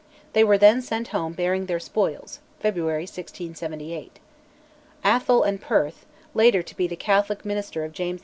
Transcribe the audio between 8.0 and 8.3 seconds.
II.)